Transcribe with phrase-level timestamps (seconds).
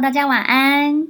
[0.00, 1.08] 大家晚安。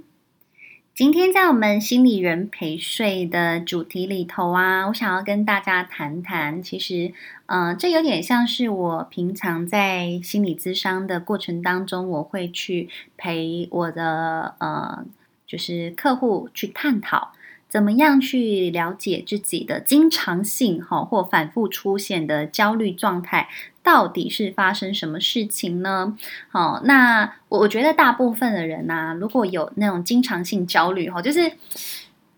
[0.95, 7.13] 今天在我们心理人陪睡的主题里头啊，我想要跟大家谈谈，其实，
[7.47, 15.05] 呃，这有点像是我平常在心理咨商的过程当中，我会去陪我的呃，
[15.47, 17.31] 就是客户去探讨。
[17.71, 23.49] 怎么样去了解自己的经常性哈或反复出现的焦虑状态，
[23.83, 26.19] 到底是发生什么事情呢？
[26.51, 31.53] 好，那我我觉得大部分的人呐，如果有那种经常性焦虑哈，就是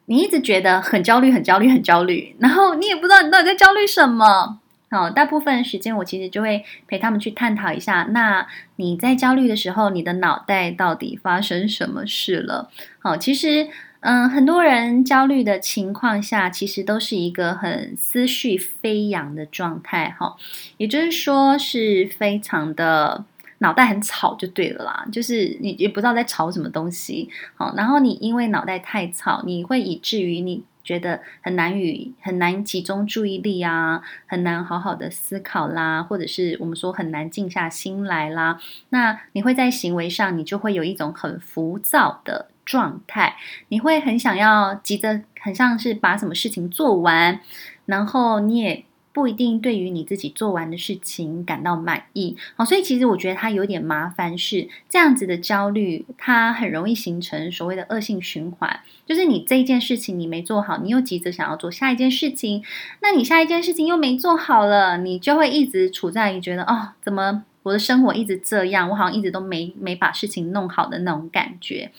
[0.04, 4.58] 你一直觉得很焦虑、很焦虑、很焦虑，然后你也不知道你到底在焦虑什么。
[4.90, 8.46] 好，大部分时间我其实就会陪他们去探讨一下，那
[8.76, 12.68] 你在焦虑的时候，你的脑袋到底发生什么事了？
[13.00, 13.68] 好，其实。
[14.02, 20.36] 嗯，很多人焦虑的情况下，其实都是一个很思绪飞扬的状态，哈，
[20.76, 23.24] 也就是说是非常的
[23.58, 38.58] 脑袋很吵就对了啦，就是你也不知道在吵什么东西，好，然后你因为脑袋太吵，你会以至于你觉得很难与很难集中注意力啊，很难好好的思考啦，或者是我们说很难静下心来啦，
[38.88, 42.48] 那你会在行为上，你就会有一种很浮躁的。
[42.64, 43.36] 状态，
[43.68, 47.40] 你会很想要急着，很像是把什么事情做完，
[47.86, 52.34] 然后你也不一定对于你自己做完的事情感到满意。
[52.56, 62.64] 好，所以其实我觉得它有点麻烦，是这样子的焦虑，它很容易形成所谓的恶性循环，就是你这一件事情你没做好，你又急着想要做下一件事情，
[63.02, 71.92] 那你下一件事情又没做好了，你就会一直处在于觉得哦，怎么我的生活一直这样，我好像一直都没没把事情弄好的那种感觉。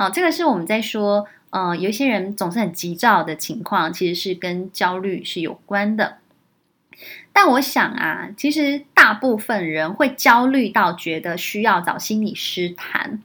[0.00, 6.16] 好，这个是我们在说，呃，有一些人总是很急躁的情况，其实是跟焦虑是有关的。
[7.34, 13.22] 但我想啊，其实大部分人会焦虑到觉得需要找心理师谈。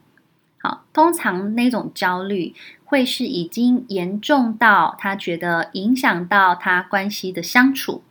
[0.58, 8.02] 好，通常那种焦虑会是已经严重到他觉得影响到他关系的相处，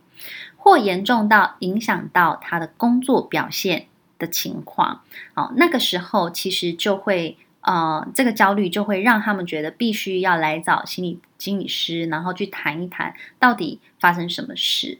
[0.56, 3.86] 或严重到影响到他的工作表现
[4.18, 5.02] 的情况。
[5.34, 7.38] 好，那个时候其实就会。
[7.66, 14.98] 呃，这个焦虑就会让他们觉得必须要来找心理心理师，然后去谈一谈到底发生什么事。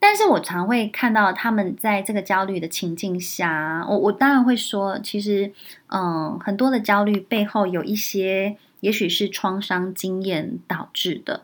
[0.00, 5.52] 但是我常会看到他们在这个焦虑的情境下，我我当然会说，其实，
[5.88, 11.42] 嗯，很多的焦虑背后有一些，也许是创伤经验导致的。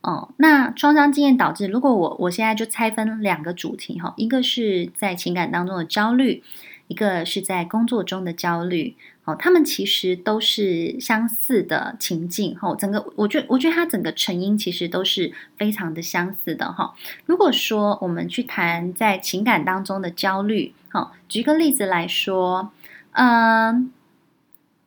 [0.00, 6.42] 哦、那创伤经验导致，如果我我现在就拆分两个主题哈，一个是在情感当中的焦虑，
[6.86, 8.96] 一个是在工作中的焦虑。
[9.28, 16.94] 哦，他们其实都是相似的情境，哈，整个我觉得，我觉得它整个成因其实都是非常的相似的，哈。
[17.26, 22.70] 如果说我们去谈在情感当中的焦虑，好，举个例子来说，
[23.12, 23.92] 嗯，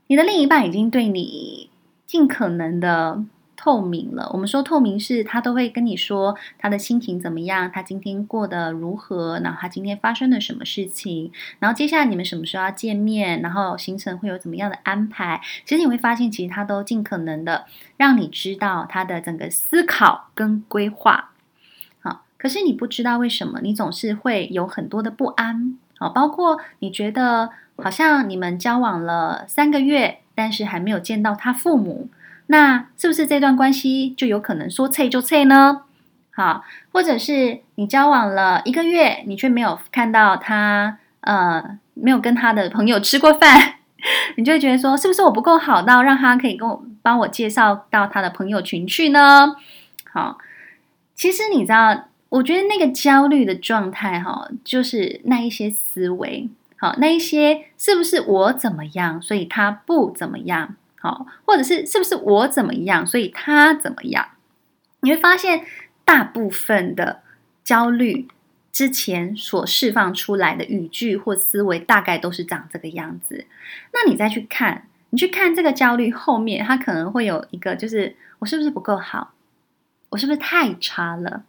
[0.07, 1.69] 你的另一半已经对你
[2.07, 3.23] 尽可能的。
[3.63, 15.39] 透明了，我们说透明是，他都会跟你说他的心情怎么样，他今天过得如何，然后他今天发生了什么事情，然后接下来你们什么时候要见面，然后行程会有怎么样的安排。
[15.63, 17.65] 其实你会发现，其实他都尽可能的
[17.97, 21.29] 让你知道他的整个思考跟规划。
[21.99, 25.77] 好，可是你不知道为什么，你总是会有很多的不安。
[25.99, 32.09] 好，包括你觉得好像你们交往了三个月，但是还没有见到他父母。
[32.51, 35.83] 那是不是这段关系就有可能说脆就脆呢？
[36.31, 43.75] 好，或者是你交往了一个月，你却没有看到他，呃，没有跟他的朋友吃过饭，
[44.35, 49.55] 你就会觉得说，是不是我不够好到让他可以跟我帮我介绍到他的朋友群去呢？
[50.11, 50.37] 好，
[51.15, 60.75] 其实你知道，我觉得那个焦虑的状态，哈，就是那一些思维，好，那一些是不是我怎么样，所以他不怎么样？
[61.01, 64.29] 好，或者是是不是我怎么样，所以他怎么样？
[65.01, 65.65] 你会发现，
[66.05, 67.21] 大部分的
[67.63, 68.27] 焦虑
[68.71, 73.45] 之前所释放出来的语句或思维，大概都是长这个样子。
[73.91, 79.33] 那你再去看，你去看这个焦虑后面，它可能会有一个，就是我是不是不够好？
[80.09, 81.43] 我是不是太差了？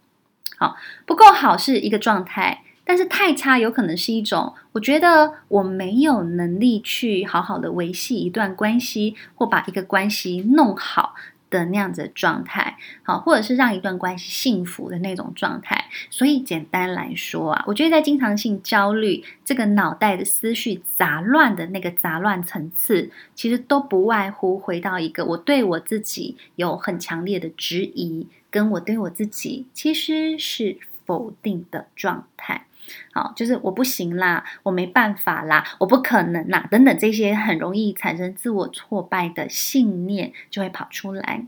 [0.56, 2.62] 好，不够好是一个状态。
[2.92, 11.14] 但是太差有可能是一种，我觉得我没有能力去好好的维系一段关系，或把一个关系弄好
[11.48, 15.86] 的那样子的状态，好，或者是让一段关系幸福的那种状态。
[16.10, 32.66] 所以简单来说啊，我觉得在经常性焦虑这个脑袋的思绪杂乱的那个杂乱层次，其实都不外乎回到一个我对我自己有很强烈的质疑，跟我对我自己其实是否定的状态。
[33.12, 41.46] 好，就是我不行啦，我没办法啦，我不可能啦，等等这些很容易产生自我挫败的信念就会跑出来。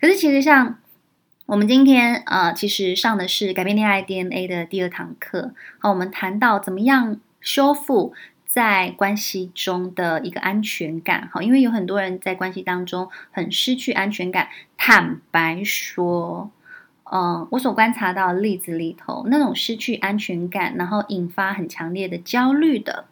[0.00, 0.78] 可是其实像
[1.46, 8.14] 我们今天呃，其实上的是改变恋爱 DNA 的第二堂课，好，我们谈到怎么样修复。
[8.44, 14.50] 在关系中的一个安全感，哈，因为有很多人在关系当中很失去安全感。
[14.76, 16.50] 坦白说，
[17.12, 23.04] 嗯，我所观察到例子里头，那种失去安全感，然后引发很强烈的焦虑的，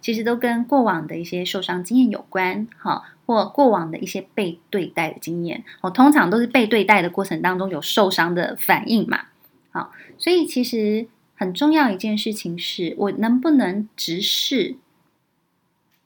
[0.00, 9.26] 其实都跟过往的一些受伤经验有关，哈，或过往的一些被对待的经验，我通常都是被对待的过程当中有受伤的反应嘛，
[9.70, 11.08] 好，所以其实。
[11.34, 14.76] 很重要一件事情是，我能不能直视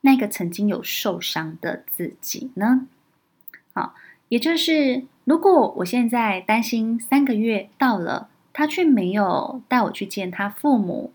[0.01, 2.87] 那个曾经有受伤的自己呢？
[3.75, 3.95] 好，
[4.29, 11.13] 也就是如果我现在担心三个月到了，他却没有带我去见他父母，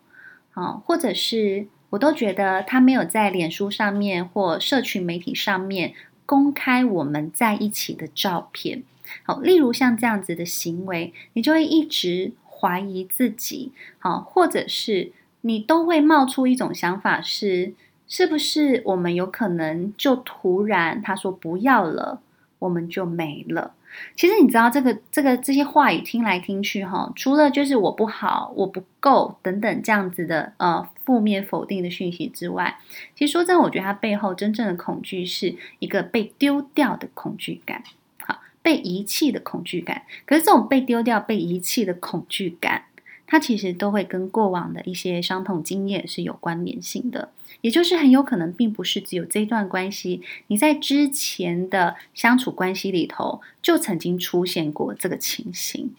[0.51, 5.93] 好，或者是我都觉得他没有在脸书上面或社群媒体上面
[6.25, 8.83] 公开我们在一起的照片，
[9.23, 12.33] 好，例如像这样子的行为，你就会一直。
[12.63, 15.11] 怀疑自己，好，或者是
[15.41, 17.73] 你都会冒出一种想法是，
[18.07, 22.21] 是不是我们有可能就突然他说不要了，
[22.61, 23.73] 我们就没了？
[24.15, 32.77] 其实你知道这个这个这些话语听来听去，哈，除了就是我不好，我不够等等这样子的呃负面否定的讯息之外，
[33.15, 37.83] 其实说真的，我觉得它背后真正的恐惧是一个被丢掉的恐惧感。
[38.19, 42.85] 好被遗弃的恐惧感，可是这种被丢掉、被遗弃的恐惧感，
[43.31, 47.29] 它其实都会跟过往的一些伤痛经验是有关联性的。
[47.61, 55.95] 也就是很有可能，并不是只有这段关系，你在之前的相处关系里头就曾经出现过这个情形。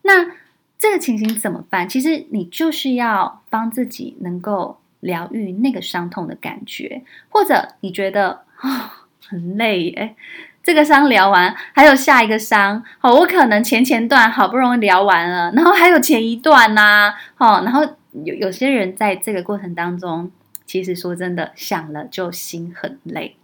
[0.00, 0.32] 那
[0.78, 1.86] 这个情形怎么办？
[1.86, 8.90] 其实你就是要帮自己能够疗愈那个伤痛的感觉，或者你觉得啊、哦、
[9.26, 10.16] 很累耶。
[10.62, 12.84] 这个伤疗完，还有下一个伤。
[12.98, 17.14] 好，我可能前前段好不容易疗完了，然后还有前一段呐、啊。
[17.34, 17.82] 好，然后
[18.24, 20.30] 有有些人在这个过程当中，
[20.66, 23.36] 其实说真的，想了就心很累。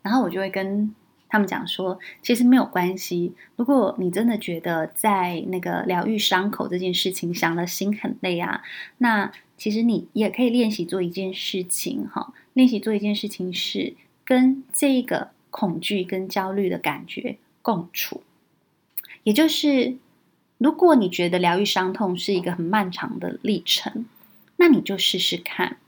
[0.00, 0.94] 然后我就会跟
[1.28, 3.34] 他们讲说，其实没有关系。
[3.56, 8.62] 如果你真的觉得在那个疗愈伤口这件事情想了心很累啊，
[8.98, 12.06] 那其实你也可以练习做一件事情。
[12.08, 15.30] 哈，练习做一件事情是跟这个。
[15.50, 18.22] 恐惧跟焦虑的感觉共处，
[19.22, 19.96] 也就是，
[20.58, 24.06] 如果你觉得疗愈伤痛是一个很漫长的历程，
[24.56, 25.78] 那你就试试看。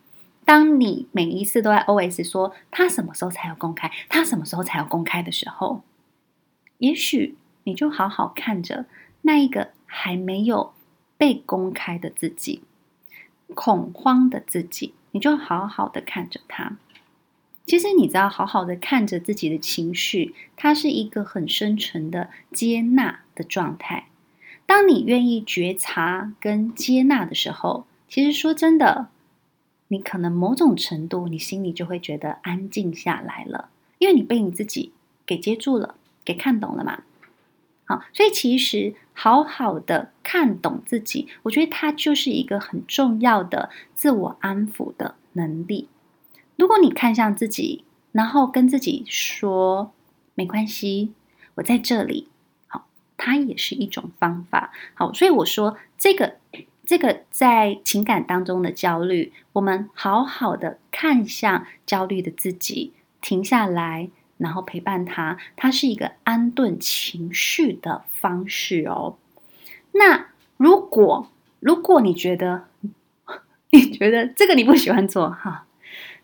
[0.44, 5.82] 当你每一次都在 OS 说他什么时候才要公开，他什么时候才要公开的时候，
[6.78, 8.86] 也许你就好好看着
[9.22, 10.72] 那一个还没有
[11.16, 12.62] 被公开的自己，
[13.54, 16.76] 恐慌的自己，你就好好的看着他。
[17.70, 24.08] 其实你只要好好的看着自己的情绪，它是一个很深沉的接纳的状态。
[24.66, 29.06] 当你愿意觉察跟接纳的时候，其实说真的，
[29.86, 34.90] 你可能某种程度你心里就会觉得安静下来了，因为你被你自己
[35.24, 37.04] 给接住了，给看懂了嘛。
[37.84, 45.86] 好，所以其实好好的看懂自己，我觉得它就是一个很重要的自我安抚的能力。
[46.60, 49.92] 如果你看向自己，然后跟自己说
[50.36, 51.14] “没关系，
[51.54, 52.28] 我在这里”，
[52.68, 52.84] 好，
[53.16, 54.70] 它也是一种方法。
[54.92, 56.36] 好，所以我说这个
[56.84, 69.16] 这个在情感当中的焦虑，我们好好的看向焦虑的自己，停下来，然后陪伴他，它是一个安顿情绪的方式哦。
[69.92, 70.26] 那
[70.58, 72.64] 如果如果你觉得
[73.72, 75.64] 你觉得这个你不喜欢做哈？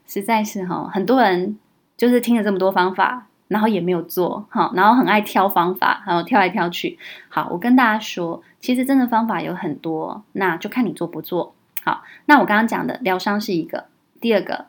[0.06, 1.58] 实在是哈，很多人
[1.96, 6.98] 就是听了这么多方法，然后也没有做哈，然后很爱挑方法，然后挑来挑去。
[7.28, 11.54] 好，我跟大家说，其实真的方法有很多，那就看你做不做。
[11.82, 13.86] 好，那我刚刚讲的疗伤是一个，
[14.20, 14.66] 第二个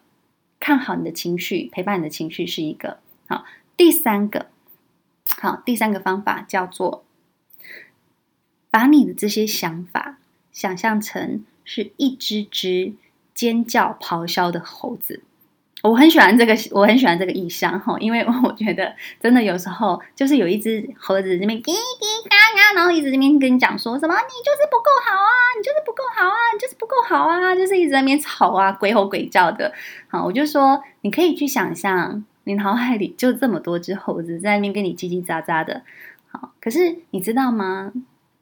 [0.60, 3.00] 看好你的情绪，陪伴你的情绪是一个。
[3.28, 4.48] 好，第三个，
[5.40, 7.04] 好，第三个方法叫做
[8.70, 10.18] 把你的这些想法
[10.52, 12.94] 想象成是一只只
[13.34, 15.24] 尖叫咆哮的猴子。
[15.84, 21.74] 我很喜欢这个，我很喜欢这个意象哈，因为我觉得真的有时候就是有一只猴子这边叽叽
[22.28, 29.72] 嘎嘎，然后一直这边跟你讲说什么，你就是不够好啊，你就是不够好啊，你就是不够好啊，就是一直在那边吵啊，鬼吼鬼叫的。
[30.08, 35.84] 好，我就说你可以去想象，你脑海里就这么多只猴子在那边跟你叽叽喳喳的。
[36.30, 37.94] 好，可是你知道吗？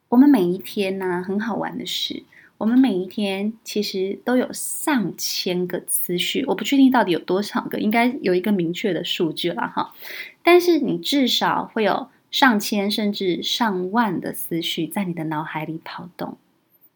[0.08, 2.24] 我们每一天呢、很好玩的事，
[2.58, 9.94] 我们每一天其实都有上千个思绪，我不确定到底有多少个，应该有一个明确的数据了哈。
[10.42, 16.38] 但是你至少会有上千甚至上万的思绪在你的脑海里跑动。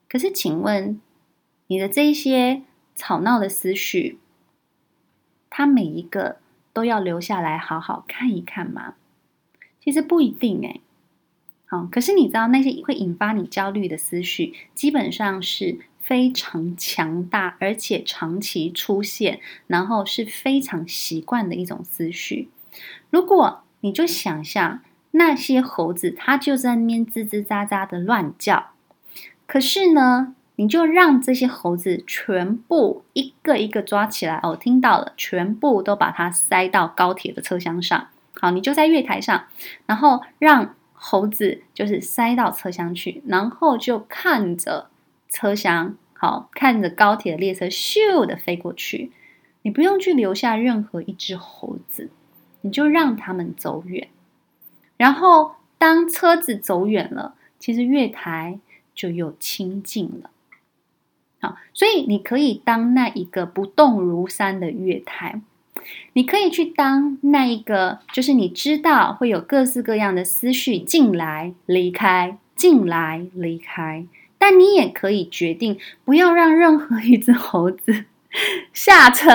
[0.08, 1.00] 可是，请问
[1.68, 2.63] 你的这些
[2.96, 4.18] 吵闹的思绪，
[5.50, 6.38] 它每一个
[6.72, 8.96] 都要留下来好好看一看吗？
[9.82, 10.82] 其实不一定诶。
[11.71, 22.49] 好，可是你知道那些会引发你焦虑的思绪，基本上是非常强大，而且长期出现，然后是非常习惯的一种思绪。
[23.11, 28.71] 如果你就想象那些猴子，它就在那边吱吱喳喳的乱叫，
[29.45, 38.07] 可是呢，你就让这些猴子全部一个一个抓起来，哦，听到了，全部都把它塞到高铁的车厢上。
[38.33, 39.43] 好，你就在月台上，
[39.85, 40.73] 然后让。
[41.01, 44.89] 猴子就是塞到车厢去，然后就看着
[45.29, 49.13] 车厢，好，看着高铁的列车咻的飞过去。
[49.62, 52.10] 你不用去留下任何一只猴子，
[52.62, 54.10] 你就让他们走远。
[54.98, 58.60] 然后当车子走远了，其实月台
[58.94, 60.29] 就又清静了。
[61.41, 65.41] 好，所以你可以当那一个不动如山的月台。
[66.13, 74.05] 你可以去当那一个，就是你知道会有各式各样的思绪进来、离开、进来、离开，
[74.38, 78.05] 但你也可以决定不要让任何一只猴子
[78.74, 79.29] 下车，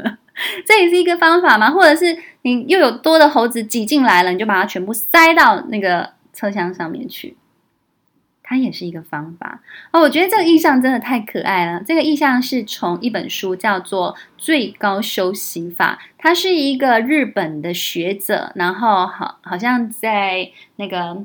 [0.66, 1.70] 这也是一个方法吗？
[1.70, 7.36] 或者是你又有多的猴子挤进来了，你就把它全部塞到那个车厢上面去。
[8.48, 11.82] 它也是一个方法哦，我觉得这个意象真的太可爱了。
[11.84, 21.22] 这个意象是从一本书叫做《最高修行法》，它是一个日本的学者，然后好好像在那个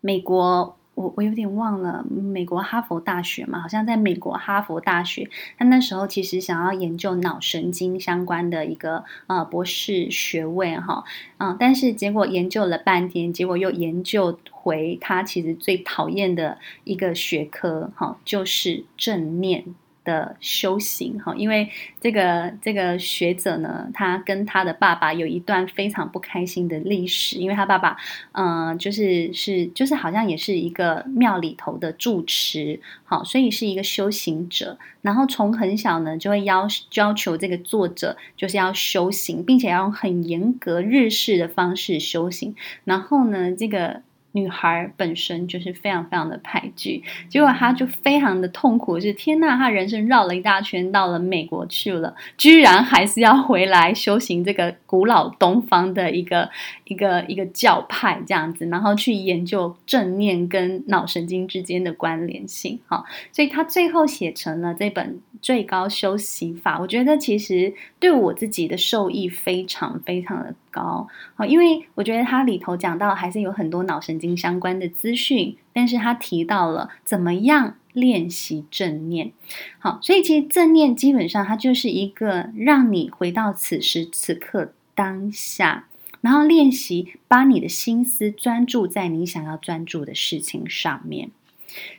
[0.00, 0.76] 美国。
[0.96, 11.04] 我我有点忘了，美国哈佛大学嘛，好像在美国哈佛大学，他那时候其实想要研究脑神经相关的一个呃博士学位哈，
[11.36, 19.64] 嗯，但是结果研究了半天，结果又研究回他其实最讨厌的一个学科哈，就是正念。
[20.06, 21.68] 的修行哈，因为
[22.00, 27.96] 这个这个学者呢，他跟他的爸爸有一段非常不开心的历史，因为他爸爸，
[28.32, 44.00] 嗯、就是是就是好像也是一个庙里头的住持，好，所以是一个修行者，然后从很小呢就会要要求这个作者就是要修行，并且要用很严格日式的方式修行，然后呢这个。
[44.36, 56.50] 女孩本身就是非常非常的排拒，结果她就非常的痛苦，是天呐，她人生绕了一大圈，到了美国去了，居然还是要回来修行这个古老东方的一个
[56.84, 65.18] 一个一个教派这样子，然后去研究正念跟脑神经之间的关联性，好，所以她最后写成了这本。
[65.42, 79.32] 最高修行法，我觉得其实对我自己的受益非常非常的高，好，因为我觉得它里头讲到还是有很多脑神经相关的资讯，但是他提到了怎么样练习正念，
[79.78, 85.88] 好，所以其实正念基本上它就是一个让你回到此时此刻当下，
[86.22, 91.30] 然后练习把你的心思专注在你想要专注的事情上面。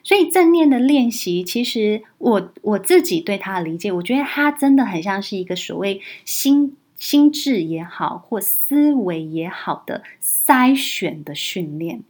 [0.03, 12.01] 所以正念的练习，其实我我自己对它的理解，我觉得它真的很像是一个所谓心心智也好，或思维也好的筛选的训练。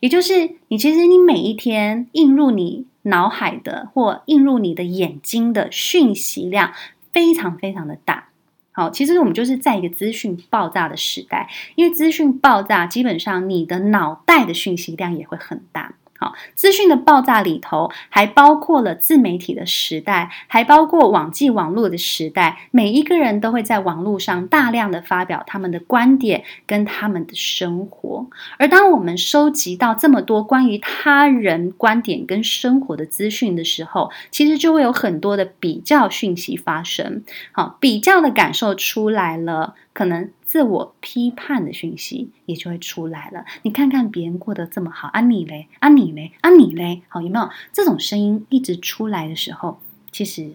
[0.00, 6.72] 也就是你其实你每一天映入你脑海的或映入你的眼睛的讯息量
[7.12, 8.28] 非常非常的大。
[8.72, 15.94] 好，其实我们就是在一个资讯爆炸的时代，因为资讯爆炸，基本上你的脑袋的讯息量也会很大。
[16.18, 22.58] 好，资讯的爆炸里头还包括了自媒体的时代，还包括网际网络的时代。
[22.72, 28.26] 每一个人都会在网络上大量的发表他们的观点跟他们的生活。
[28.58, 37.22] 而当我们收集到这么多关于他人观点跟生活的资讯的时候，其实就会有很多的比较讯息发生。
[37.52, 40.30] 好，比较的感受出来了，可能。
[40.48, 43.44] 自我批判的讯息也就会出来了。
[43.64, 49.78] 你看看别人过得这么好，啊你嘞，啊你嘞，啊你嘞，好，有没有这种声音一直出来的时候，
[50.10, 50.50] 其实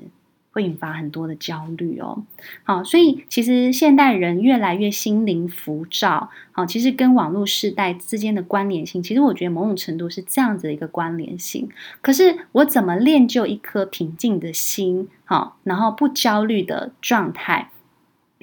[0.51, 2.23] 会引发很多的焦虑哦。
[2.63, 6.31] 好，所以其实现代人越来越心灵浮躁。
[6.53, 11.69] 好，其实跟网络世代之间的关联性，其实我觉得某种程度是这样子的一个关联性。
[12.01, 15.07] 可是我怎么练就一颗平静的心？
[15.25, 17.69] 好，然后不焦虑的状态。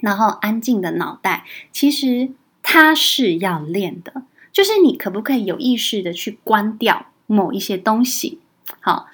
[0.01, 2.29] 然后安静的脑袋，其实
[2.61, 8.39] 它是要练的，就是你可不可以有意识的去关掉某一些东西？
[8.81, 9.07] 好，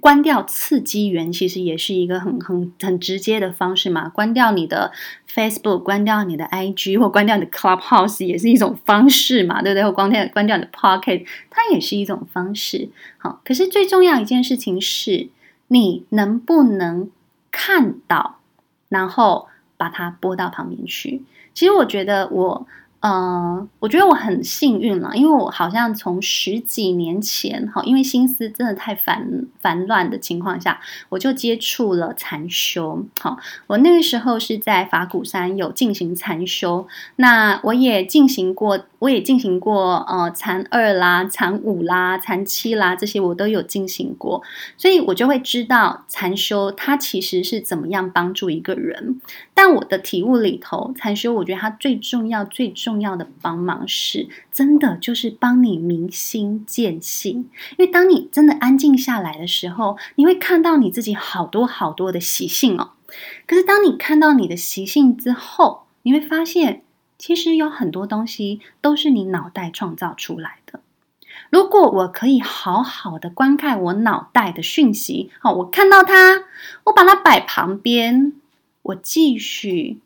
[0.00, 4.08] 关掉刺激源，其实也是一个很很很直接的方式嘛。
[4.08, 4.92] 关掉你的
[5.28, 9.84] Facebook，关掉你的 IG，或关掉你的 Clubhouse，也是一种方式嘛，对不对？
[9.84, 12.88] 或关掉关掉你的 Pocket，它也是一种方式。
[13.18, 15.28] 好，可是最重要一件事情是，
[15.68, 17.10] 你能不能
[17.50, 18.38] 看到，
[18.88, 19.48] 然后
[19.80, 21.22] 把它拨到旁边去。
[21.54, 22.66] 其实我觉得我。
[23.02, 33.02] 嗯、呃，我觉得我很幸运了，因为我好像从十几年前，哈，因为心思真的太烦烦乱的情况下，我就接触了禅修。
[33.18, 38.84] 好，我那个时候是在法鼓山有进行禅修，那我也进行过。
[39.00, 44.42] 我也进行过呃禅二啦、禅五啦、禅七啦，这些我都有进行过，
[44.76, 49.20] 所以我就会知道禅修它其实是怎么样帮助一个人。
[49.54, 57.48] 但我的体悟里头，禅修我觉得它最重要、最重要的帮忙是，真的就是帮你明心见性。
[57.78, 62.90] 因为当你真的安静下来的时候，你会看到你自己好多好多的习性哦。
[63.46, 66.82] 可是当你看到你的习性之后，你会发现。
[67.20, 70.80] 其实有很多东西都是你脑袋创造出来的。
[71.50, 76.44] 如果我可以好好的观看我脑袋的讯息，好，我看到它，
[76.84, 78.32] 我把它摆旁边，
[78.80, 79.98] 我继续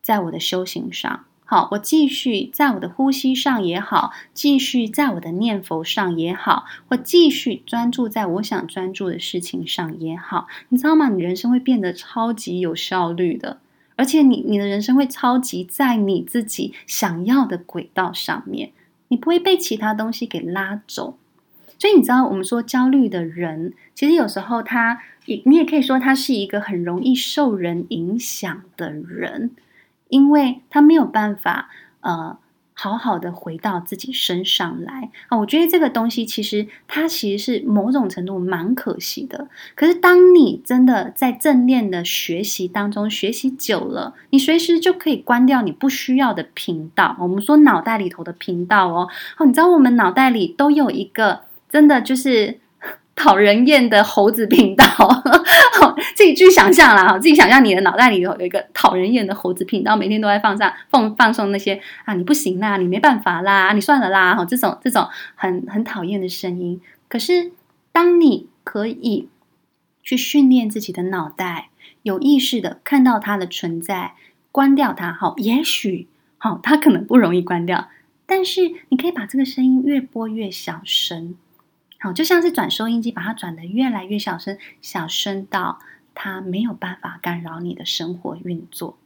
[0.00, 11.08] 在我的修行上，好，我继续在我的呼吸上也好，继续在我的念佛上也好，或继续专注在我想专注的事情上也好，你知道吗？
[11.08, 13.58] 你人生会变得超级有效率的。
[13.96, 18.70] 而且你你的人生会超级在你自己想要的轨道上面，
[19.08, 21.18] 你不会被其他东西给拉走。
[21.78, 29.50] 所以你知道，我们说焦虑的人，其实有时候他也你也可以说他是一个很容易受人影响的人，
[30.08, 31.70] 因为他没有办法
[32.00, 32.38] 呃。
[32.78, 35.38] 好好的回到自己身上来啊！
[35.38, 39.48] 我觉得这个东西其实它其实是某种程度蛮可惜的。
[39.74, 47.16] 可是当你真的在正念的学习当中学习久了，你随时就可以关掉你不需要的频道。
[47.18, 49.08] 我们说脑袋里头的频道哦，
[49.38, 52.60] 哦，你知道我们脑袋里都有一个真的就是。
[53.16, 54.84] 讨人厌的猴子频道，
[56.14, 66.80] 自己去想象啦，自己想象你的脑袋里有有一个讨人厌的猴子频道，每天都在放上放放送那些啊，你不行啦，你没办法啦，你算了啦，哈，这种这种很很讨厌的声音。
[67.08, 67.52] 可是，
[67.90, 69.28] 当你可以
[70.02, 71.70] 去训练自己的脑袋，
[72.02, 74.12] 有意识的看到它的存在，
[74.52, 77.88] 关掉它，好，也许好，它可能不容易关掉，
[78.26, 81.36] 但是你可以把这个声音越播越小声。
[81.98, 85.78] 好，就像是转收音机，把它转得越来越小声，小声到
[86.14, 88.98] 它没有办法干扰你的生活运作。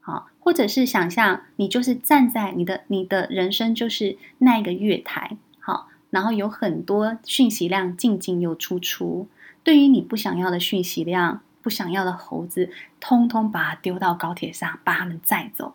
[0.00, 9.28] 好，或者是想象你就是站在你的你的人生就是那一个月台，好，然后有很多讯息量进进又出出。
[9.62, 15.74] 对于你不想要的讯息量，不想要的猴子，通通把它丢到高铁上，把他们载走，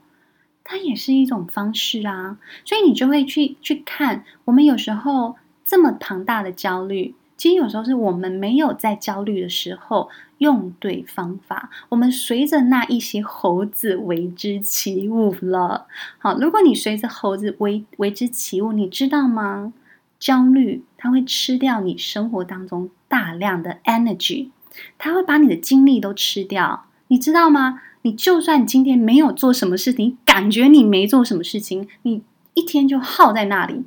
[0.65, 2.37] 它也是一种方式啊。
[2.65, 5.37] 所以你就会去去看，我们有时候。
[5.71, 15.88] 这么庞大的焦虑，其实有时候是我们没有在焦虑的时候用对方法，我们随着那一些猴子为之起舞了。
[16.17, 19.71] 好，如果你随着猴子为为之起舞，你知道吗？
[20.19, 24.49] 焦虑它会吃掉你生活当中大量的 energy，
[24.97, 27.81] 它会把你的精力都吃掉，你知道吗？
[28.01, 32.23] 你就算今天没有做什么事情，感觉你没做什么事情，你
[32.55, 33.86] 一天就耗在那里。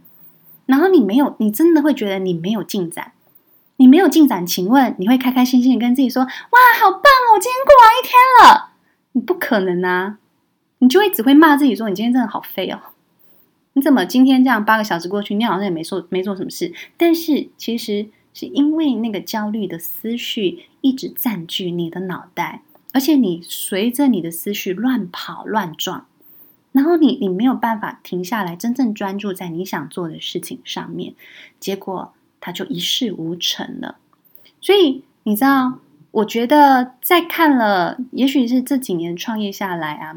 [0.66, 3.12] 然后你没有，你真的会觉得你没有进展，
[3.76, 8.70] 你没有进展，请问你会开开心心的跟自己说：“哇，好棒哦，我今天过完一天了。”
[9.12, 10.18] 你不可能啊，
[10.78, 12.80] 你就会只会骂自己说：“你今天真的好废哦，
[13.74, 26.06] 你怎么今天这样八个小时过去，你好像也没做没做什么事。”但是其实是因为那个焦虑的思绪一直占据你的脑袋，而且你随着你的思绪乱跑乱撞。
[26.74, 31.14] 然后你你没有办法停下来，真正专注在你想做的事情上面，
[31.60, 33.98] 结果它就一事无成了。
[34.60, 35.78] 所以你知道，
[36.10, 40.16] 我觉得在看了，也许是这几年创业下来啊，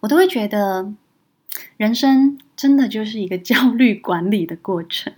[0.00, 0.94] 我都会觉得，
[1.76, 5.12] 人生真的就是一个 焦虑管理的过程。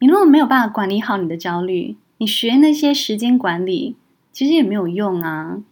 [0.00, 3.94] 你如果没有办法管理好你的焦虑，你学那些时间管理，
[4.32, 5.62] 其实也没有用啊。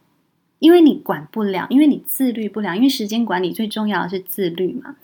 [0.67, 4.97] 因为你管不了，因为你自律不了，因为时间管理最重要的是自律嘛。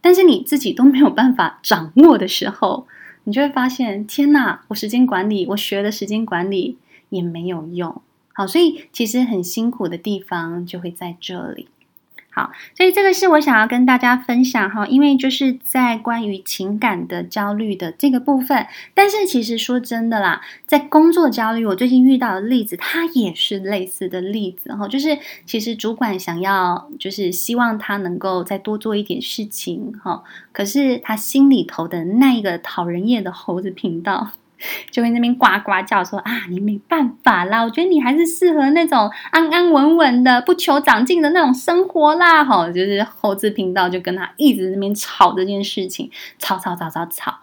[0.00, 2.86] 但是你自己都没有办法掌握的时候，
[3.24, 8.00] 你就会发现，天哪，我时间管理，我学的时间管理也没有用。
[8.32, 11.66] 好，所以其实很辛苦的地方就会在这里。
[12.34, 18.66] 好，所以这个是我想要跟大家分享哈，因为就是在关于情感的焦虑的这个部分。
[18.94, 34.30] 但是其实说真的啦，在工作焦虑，我最近遇到的例子，它也是类似的例子哈，就是其实主管想要，就是希望他能够再多做一点事情哈，可是他心里头的那一个讨人厌的猴子频道。
[34.90, 37.62] 就会那边呱呱叫说啊，你没办法啦！
[37.62, 42.44] 我觉得你还是适合那种安安稳稳的、不求长进的那种生活啦。
[42.44, 47.38] 吼，就是猴子频道就跟他一直那边吵这件事情，吵吵吵吵吵。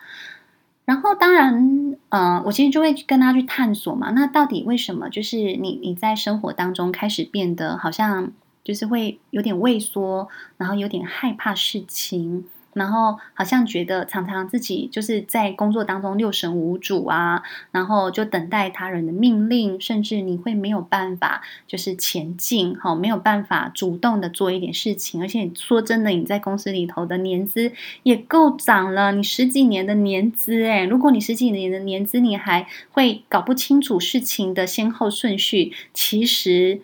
[0.85, 4.09] 然后当然，嗯、我其实就会跟他去探索嘛。
[4.11, 5.07] 那到底为什么？
[5.09, 8.31] 就是你你在生活当中开始变得好像
[8.63, 10.27] 就是会有点畏缩，
[10.57, 12.45] 然后有点害怕事情。
[12.73, 25.21] 然后好像觉得常常自己就是在工作当中六神无主啊，然后就等待他人的命令，甚至你会没有办法就是前进，哈，没有办法主动的做一点事情。
[25.21, 27.71] 而且说真的，你在公司里头的年资
[28.03, 36.81] 也够长了，你十几年的年资，诶，如果你十几年的年资，你还会搞不清楚事情的先后顺序，其实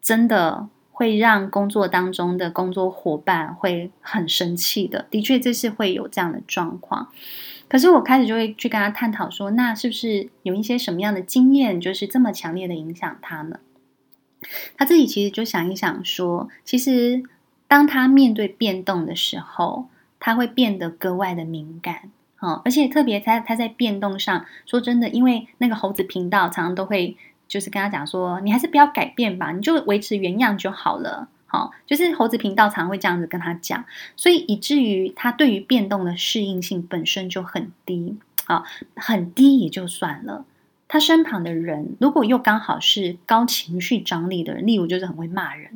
[0.00, 0.68] 真的。
[0.98, 7.08] 会让工作当中的工作伙伴会很生气的，的确这是会有这样的状况。
[7.68, 13.58] 可是我开始就会去跟他探讨说，那是不是有一些什么样的经验，就是这么强烈的影响他呢？
[14.78, 17.22] 他自己其实就想一想说，其实
[17.68, 27.18] 当他面对变动的时候，他会变得格外的敏感，哦，而且特别他他在变动上，说真的，因为那个猴子频道常常都会。
[27.48, 31.28] 就是跟他讲说，你还是不要改变吧，你就维持原样就好了。
[31.48, 33.84] 好，就是猴子频道常会这样子跟他讲，
[34.16, 38.64] 所以以至于他对于变动的适应性本身就很低啊，
[38.96, 40.44] 很低也就算了。
[40.88, 45.70] 他身旁的人如果又刚好是高情绪张力的人，例如就是很会骂人、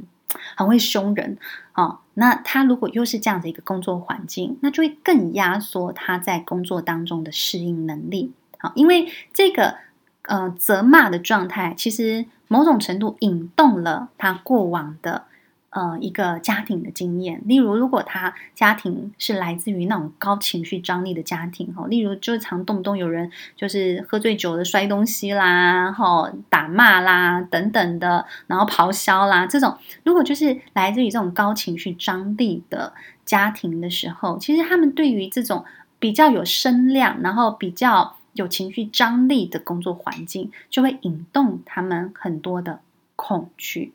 [0.56, 1.38] 很会凶人
[1.72, 8.32] 啊，那他如果又是这样的一个工作环境，那就会更压缩他在工作当中的适应能力。
[8.58, 9.76] 好，因为这个。
[10.22, 15.24] 呃，责骂的状态其实某种程度引动了他过往的
[15.70, 17.40] 呃一个家庭的经验。
[17.46, 32.92] 例如，如果他家庭是来自于那种高情绪张力的家庭，哈，例如就常动不动有人就是喝醉酒的摔东西啦，哈，打骂啦等等的，然后咆哮啦这种，如果就是来自于这种高情绪张力的
[33.24, 35.64] 家庭的时候，其实他们对于这种
[35.98, 38.16] 比较有声量，然后比较。
[38.32, 42.80] 有情绪张力的工作环境，就会引动他们很多的
[43.16, 43.92] 恐惧。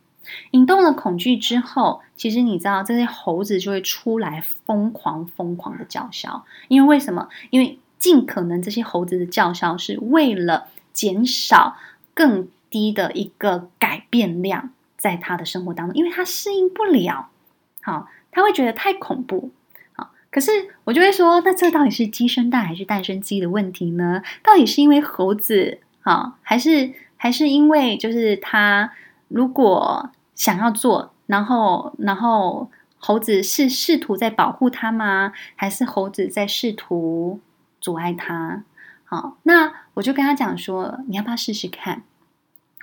[0.52, 6.44] 引动了恐惧之后，其实你知道，这些猴子就会出来疯狂疯狂的叫嚣。
[6.68, 7.30] 因为为什么？
[7.52, 11.78] 因为尽可能这些猴子的叫嚣是为了减少
[12.14, 17.30] 更低的一个改变量在他的生活当中，因为他适应不了。
[17.82, 19.52] 好，他会觉得太恐怖。
[20.36, 20.52] 可是
[20.84, 24.22] 我就会说，那这到底是鸡生蛋还是蛋生鸡的问题呢？
[24.44, 28.92] 到底是因为猴子啊，还是还是因为就是他
[29.30, 35.32] 如果想要做，然后然后猴子是试图在保护他吗？
[35.56, 37.40] 还是猴子在试图
[37.80, 38.66] 阻碍他？
[39.06, 42.04] 好，那我就跟他讲说，你要不要试试看？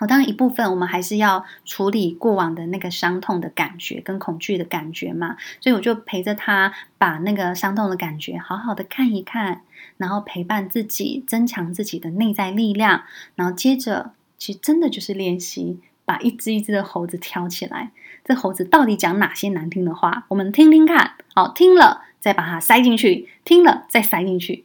[0.02, 9.62] 我当然一部分，我们还是要处理过往的那个伤痛的感觉跟恐惧的感觉嘛，所以我就陪着他把那个伤痛的感觉好好的看一看，
[9.98, 13.04] 然后陪伴自己，增强自己的内在力量，
[13.36, 17.92] 然后接着其实真的就是练习把一只一只的猴子挑起来，
[18.24, 24.64] 这猴子到底讲哪些难听的话，我们听听看，好，听了再把它塞进去，听了再塞进去，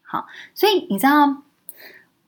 [0.00, 1.42] 好，所以你知道。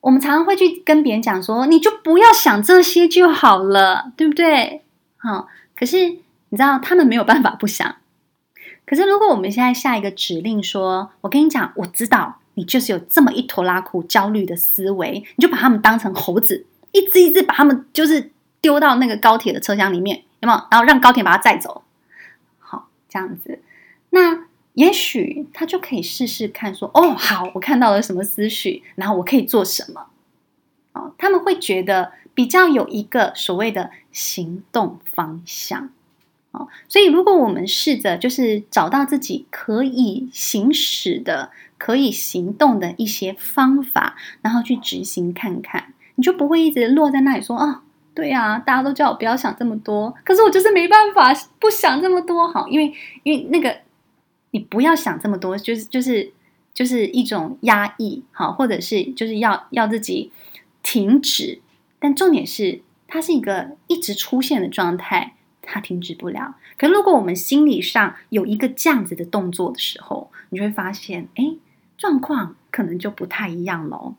[0.02, 4.82] 我们常常会去跟别人讲说，你就不要想这些就好了，对不对？
[5.16, 6.08] 好，可是
[6.48, 7.96] 你知道他们没有办法不想。
[8.84, 20.60] 可是如果我们现在下一个指令说，我跟你讲，我知道你就是有这么一拖拉库焦虑的思维，你就把他们当成猴子，一只一只把他们就是丢到那个高铁的车厢里面，有没有？
[20.68, 21.84] 然后让高铁把他载走。
[22.58, 23.60] 好，这样子，
[24.10, 24.50] 那。
[24.74, 30.06] 也许他就可以试试看，说：“哦，好，我看到了什么思绪，然后我可以做什么。”
[30.94, 35.90] 哦，他们会觉得比较有一个所谓的行动方向。
[36.52, 47.80] 哦，所以如果我们试着就是找到自己可以行使的、可以行动的一些方法，然后去执行看看，你就不会一直落在那里说：“哦，
[48.14, 53.76] 对呀，大家都叫我不要想这么多，可是我就是没办法不想这么多。”好，因为因为那个。
[54.52, 56.32] 你不要想这么多，就是就是
[56.72, 60.30] 就是一种压抑，好，或者是就是要要自己
[60.82, 61.60] 停止。
[61.98, 66.56] 但重点是，它是一个一直出现的状态，它停止不了。
[66.78, 71.54] 可如果我们心理上有一个这样子的动作的时候，你就会发现，哎，
[71.96, 74.14] 状况可能就不太一样喽。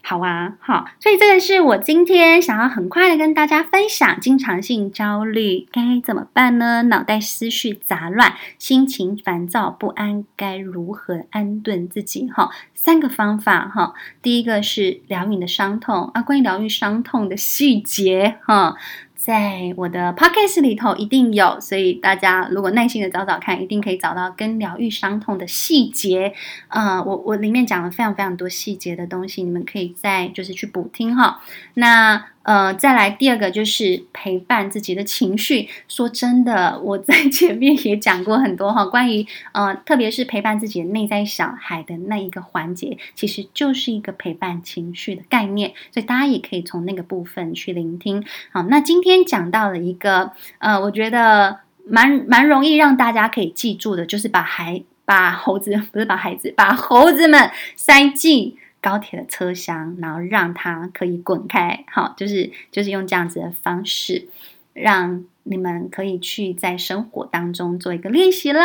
[0.00, 6.84] 好啊，好，所以这个是我今天想要很快的跟大家分享，经常性焦虑该怎么办呢？
[6.84, 12.26] 脑袋思绪杂乱，心情烦躁不安，该如何安顿自己？
[12.28, 13.92] 哈，三个方法哈。
[14.22, 18.76] 第一个是疗愈你的伤痛啊，关于疗愈伤痛的细节哈。
[19.18, 26.32] 在我的 p o c k e t 里头一定有，所以大家如果耐心的找找看，一定可以找到跟疗愈伤痛的细节。
[26.68, 31.42] 呃，我我里面讲了非常非常多细节的东西，你们可以再就是去补听哈。
[31.74, 32.24] 那。
[32.48, 35.68] 呃，再来第二个就是陪伴自己的情绪。
[35.86, 45.74] 说真的，我在前面也讲过很多哈，关于呃，特别是陪伴自己的内在小孩的那一个环节，其实就是一个陪伴情绪的概念。
[45.92, 48.24] 所以大家也可以从那个部分去聆听。
[48.50, 58.56] 好，那今天讲到了一个呃，我觉得蛮蛮容易让大家可以记住的，就是把孩把猴子不是把孩子把猴子们塞进。
[58.80, 64.28] 高铁的车厢，然后让它可以滚开，好，就是就是用这样子的方式，
[64.72, 68.60] 让你们可以去在生活当中做一个练习喽。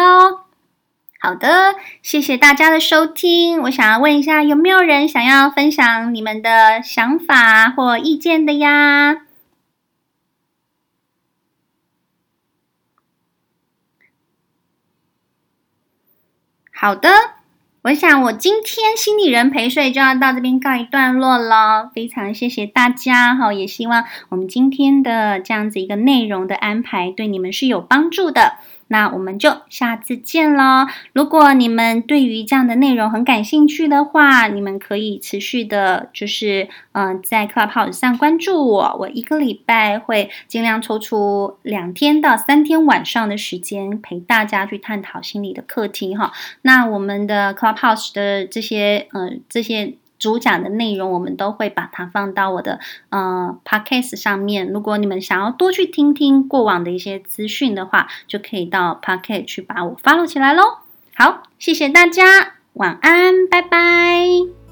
[1.20, 3.62] 好的，谢谢大家的收听。
[3.62, 9.26] 我想要问一下，有没有人想要分享你们的想法或意见的呀？
[16.72, 17.43] 好的。
[17.84, 21.92] 我想，我今天心理人陪睡就要到这边告一段落了。
[21.94, 28.54] 非常谢谢大家哈，也希望我们今天的这样子一个内容的安排对你们是有帮助的。
[28.94, 30.86] 那我们就下次见喽！
[31.14, 38.96] 如果你们对于这样的内容很感兴趣的话，你们可以持续的，就是嗯、在 Clubhouse 上关注我。
[39.00, 46.32] 我一个礼拜会尽量抽出两天到三天晚上的时间陪大家去探讨心理的课题哈。
[46.62, 49.96] 那我们的 Clubhouse 的这些嗯、呃、这些。
[50.24, 54.72] 主讲的内容，我们都会把它放到我的呃 Podcast 上面。
[54.72, 60.64] 如果你们想要多去听听过往的一些资讯的话，就可以到 Podcast 去把我 follow 起来喽。
[61.14, 64.63] 好，谢谢大家，晚安，拜拜。